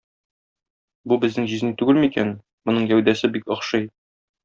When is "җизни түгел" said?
1.53-2.01